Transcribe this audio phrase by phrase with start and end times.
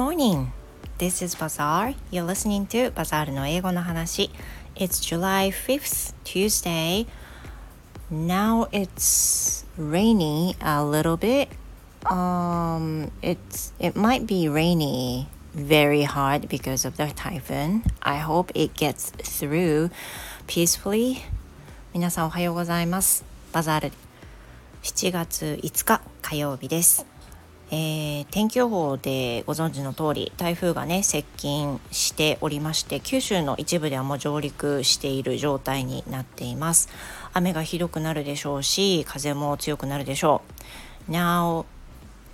[0.00, 0.50] morning.
[0.96, 1.92] This is Bazaar.
[2.10, 4.30] You're listening to Bazaar の英語の話。
[4.74, 7.06] It's July 5th, Tuesday.
[8.10, 11.50] Now it's rainy a little bit.
[12.06, 17.82] Um, it's it might be rainy very hard because of the typhoon.
[18.00, 19.90] I hope it gets through
[20.46, 21.18] peacefully.
[21.92, 23.22] 皆さんおはようございます。
[23.52, 23.92] バザール
[24.82, 27.19] 7月5日火曜日です。
[27.72, 36.88] えー、天気予報でご存知の通り台風がね接近しておりまして九州の一部ではもう上陸している状態になっています
[37.32, 40.42] 雨がひどくなるでしょうし風も強くなるでしょ
[41.08, 41.64] う Now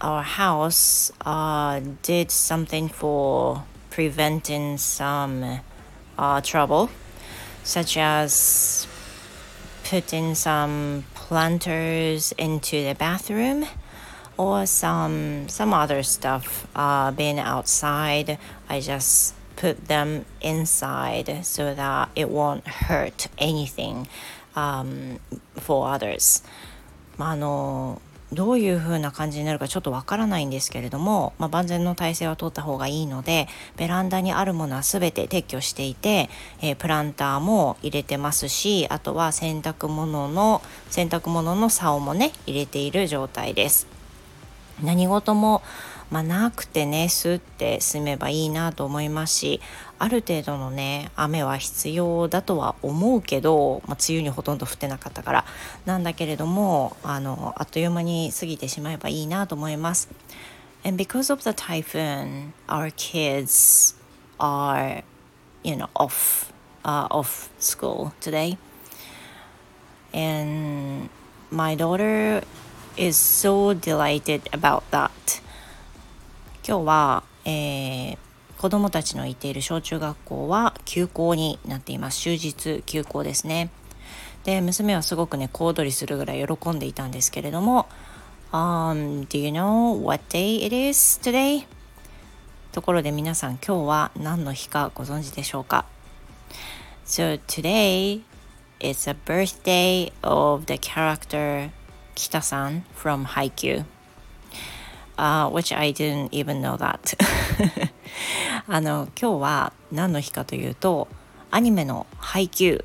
[0.01, 5.61] our house uh, did something for preventing some
[6.17, 6.89] uh, trouble
[7.63, 8.89] such as
[9.85, 13.67] putting some planters into the bathroom
[14.37, 22.09] or some some other stuff uh, being outside i just put them inside so that
[22.15, 24.07] it won't hurt anything
[24.55, 25.19] um,
[25.57, 26.45] for others
[27.17, 36.29] まああのどういう風な感じになるかちょっとわからないんですけれども、まあ、万全の体制は取った方がいいのでベランダにあるものは全て撤去していて、
[36.61, 43.96] えー、プランターも入れてますしあとは洗濯物の洗濯物の竿もね入れている状態です。
[44.83, 45.63] 何事も、
[46.11, 49.61] まあ、なくてねスッて済めばいいなと思いますし
[49.99, 55.45] ある程度のね雨は必要だとは思うけど、まあ、梅雨にほとんど降ってなかったから
[55.87, 60.09] なんだけれどもあのあっという間に過ぎてしまえばいいなと思います。
[60.87, 63.97] And because of the typhoon, our kids
[64.39, 65.03] are,
[65.65, 66.53] you know, off,
[66.85, 68.57] uh, off school today.
[70.15, 71.09] And
[71.51, 72.45] my daughter
[72.97, 75.11] is so delighted about that.
[76.67, 78.19] 今日は、えー、
[78.59, 82.21] 子供たちのいている小中学校は休校になっています。
[82.21, 83.71] 終日休校ですね。
[84.45, 87.87] で娘はすごくね小躍りするぐらい喜んでいたんですけれども
[88.53, 91.67] Um, do you know what day it is today?
[92.71, 95.85] ところで皆さん今日は何の日かご存知でしょうか
[97.05, 98.23] ？So today
[98.79, 101.71] is a birthday of the character
[102.17, 103.85] Kita-san from Haikyuu.
[105.17, 107.17] Uh, which I didn't even know that.
[108.69, 111.09] あの今日は何の日かというと
[111.51, 112.85] アニメのハイキュー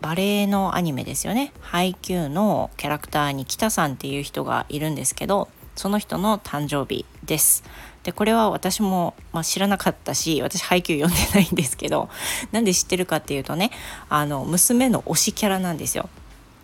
[0.00, 7.64] バレエのアニメですよねハイキューのキャラクターに北さんっていう人がいるんですけどその人の誕生日です
[8.02, 12.08] でこれは私も、まあ、知らなかったし私ハイキュー読んでないんですけど
[12.52, 13.70] なんで知ってるかっていうとね
[14.08, 16.08] あの娘の推しキャラなんですよ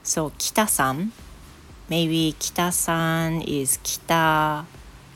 [0.04, 1.12] そう北さん
[1.89, 4.65] maybe 北さん is 北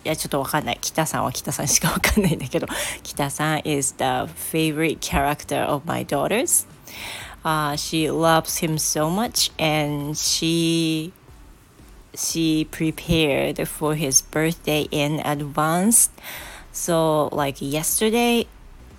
[0.06, 2.68] いやちょっとわかんない北さんは北さんしかわかんないんだけど
[3.04, 6.68] 北さん is the favorite character of my daughters
[7.44, 11.12] uh, she loves him so much and she
[12.16, 16.10] she prepared for his birthday in advance
[16.72, 18.48] so like yesterday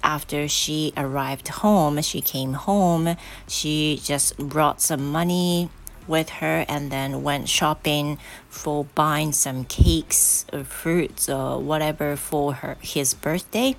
[0.02, 3.16] after she arrived home she came home
[3.46, 5.68] she just brought some money
[6.07, 8.17] with her and then went shopping
[8.49, 13.75] for buying some cakes or fruits or whatever for her his birthday.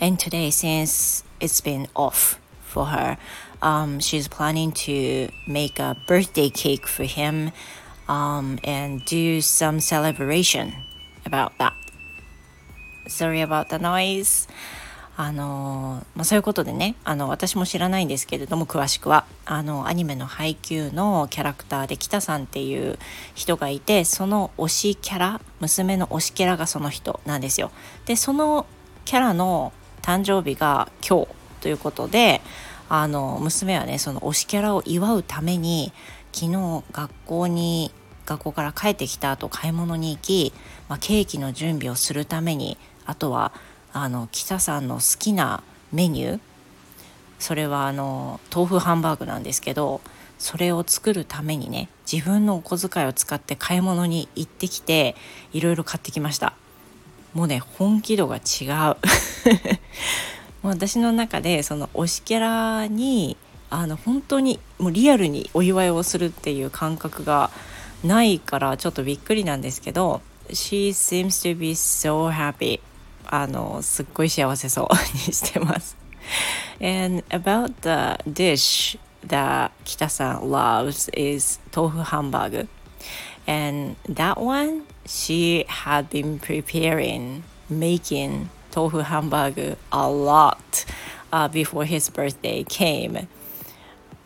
[0.00, 3.18] And today, since it's been off for her,
[3.62, 7.52] um, she's planning to make a birthday cake for him
[8.08, 10.74] um, and do some celebration
[11.24, 11.74] about that.
[13.08, 14.46] Sorry about the noise.
[15.18, 22.98] あのまあ、そういうことでねあの私も知らないんですけれども詳しくはあのアニメの配給のキャラクターで北さんっていう
[23.34, 27.70] 人がいてその推しキャラ娘の推しキャラがその人なんですよ。
[28.04, 28.66] でその
[29.06, 29.72] キャラの
[30.02, 31.28] 誕生日が今日
[31.62, 32.42] ということで
[32.90, 35.94] あの娘はねその推しキャラを祝うために
[36.32, 37.90] 昨日学校に
[38.26, 40.52] 学校から帰ってきた後買い物に行き、
[40.90, 42.76] まあ、ケーキの準備をするために
[43.06, 43.52] あとは
[44.02, 45.62] あの北さんの好きな
[45.92, 46.40] メニュー。
[47.38, 50.00] それはあの豆腐ハンバーグなんですけど
[50.38, 55.14] それを作るためにね自分のお小遣いを使って買い物に行ってきて
[55.52, 56.54] いろいろ買ってきました。
[57.34, 58.96] もうね本気度が違う。
[60.62, 63.36] 私の中でその推しキャラに
[63.70, 67.50] あの本当にもうリアルにお祝いをするっていう感覚が
[68.02, 72.80] ないからちょっとびっくりなんですけど She seems to be so happy.
[73.26, 75.96] あのすっごい幸せそうにしてます。
[76.80, 82.66] And about the dish that kita-san loves is tofu hamburger.
[83.46, 90.84] And that one she had been preparing making tofu hamburger a lot、
[91.32, 93.26] uh, before his birthday came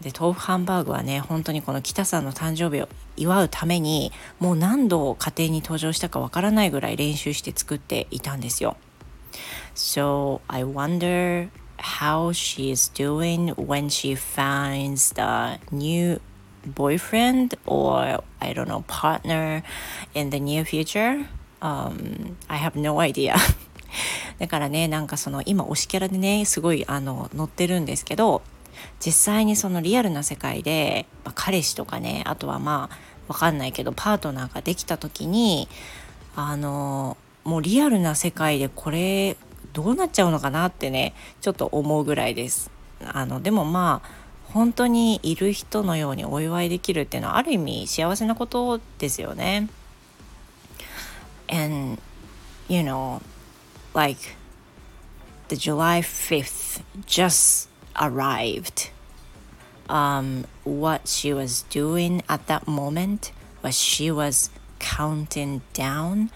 [0.00, 8.76] で豆腐ハンバーグはね本当にこの北さんの誕生日を祝うためにもう何度家庭に登場したかわからないぐらい練習して作っていたんですよ。
[9.74, 16.20] So I wonder how she is doing when she finds the new
[16.66, 19.62] boyfriend or I don't know partner
[20.14, 21.26] in the near future.
[21.62, 23.34] Um, I have no idea.
[24.38, 28.42] だからねなんかその今推しキャラでねすごいあの載ってるんですけど
[29.04, 32.96] 実際にそのリアルな世界で、まあ、彼氏とかねあとはまあ
[33.28, 35.68] わかんないけどパートナーができた時に
[36.36, 39.36] あのもうリアルな世界でこれ
[39.72, 42.70] どうなっちゃうのかなってねちょっと思うぐらいです。
[43.04, 44.20] あのでもまあ
[44.52, 49.68] 本当にいる人のようにお祝いできるっていうのはある意味幸せなことですよね。
[51.48, 52.00] And
[52.68, 53.20] you know
[53.94, 54.20] like
[55.48, 58.90] the July 5th just arrived.
[59.88, 63.32] Um, what she was doing at that moment
[63.62, 66.30] was she was counting down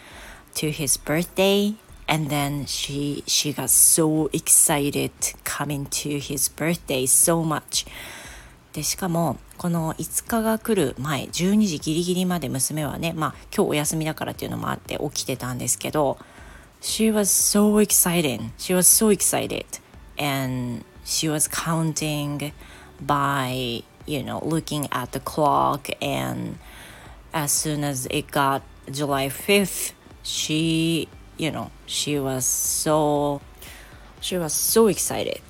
[0.54, 1.74] to his birthday
[2.06, 5.10] and then she she got so excited
[5.44, 7.86] coming to his birthday so much
[8.72, 16.18] でしかもこの5日が来る前12時ギリギリまで娘はねまあ今日お休みだからっていうのもあって起きてたんですけど
[16.80, 19.64] She was so excited she was so excited
[20.18, 22.52] and she was counting
[23.04, 26.58] by you know looking at the clock and
[27.32, 31.08] as soon as it got July 5th she
[31.38, 33.40] you know she was so
[34.20, 35.40] she was so excited.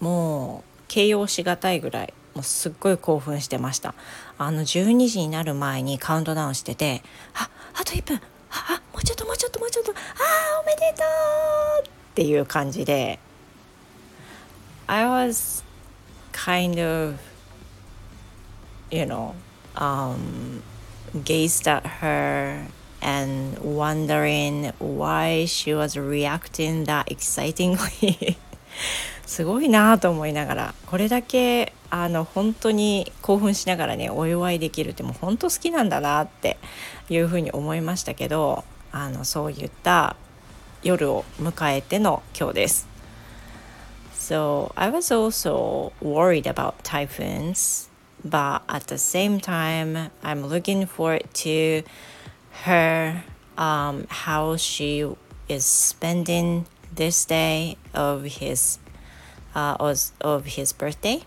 [0.00, 3.94] もう形容しがたいぐらいもうすっごい興奮してました。
[4.38, 7.02] あの12時になる前にカウントダウンしてて
[7.34, 8.20] ああと1分。
[8.50, 9.92] あもうちょっともうちょっともうちょっと。
[9.92, 11.02] ああおめでと
[11.82, 13.18] うっていう感じで。
[14.86, 15.64] I was
[16.32, 17.18] kind of
[18.90, 19.32] you know
[19.74, 20.62] um
[21.24, 22.66] gazed at her
[23.04, 28.36] and wondering why she was reacting that excitingly
[29.26, 36.56] すごいなと思いながらこれだけあの本当に興奮しながらねお祝いできるってもう本当好きなんだなって
[37.08, 40.16] いうふうに思いましたけどあのそういった
[40.82, 42.94] 夜を迎えての今日です。
[44.14, 47.90] So I was also worried about typhoons,
[48.26, 51.84] but at the same time, I'm looking forward to
[52.64, 53.22] her
[53.58, 55.04] um, how she
[55.48, 58.78] is spending this day of his
[59.54, 59.76] uh,
[60.20, 61.22] of his birthday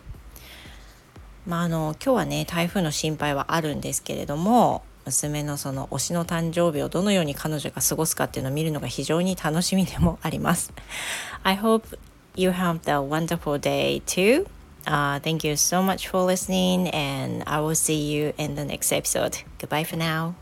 [1.45, 10.73] まああの今日はね台風の心配はあるんですけれども娘のその推しの誕生日をどのように彼女が過ごすかっていうのを見るのが非常に楽しみでもあります。
[11.43, 11.97] I hope
[12.35, 14.45] you have a wonderful day too.
[14.85, 18.91] Uh, thank you so much for listening and I will see you in the next
[18.93, 19.43] episode.
[19.59, 20.33] Goodbye for now.